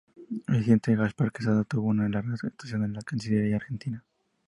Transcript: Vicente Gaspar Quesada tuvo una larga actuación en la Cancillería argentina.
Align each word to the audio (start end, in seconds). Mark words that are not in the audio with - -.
Vicente 0.47 0.89
Gaspar 0.95 1.31
Quesada 1.31 1.63
tuvo 1.63 1.89
una 1.89 2.09
larga 2.09 2.33
actuación 2.33 2.83
en 2.83 2.93
la 2.93 3.03
Cancillería 3.03 3.57
argentina. 3.57 4.03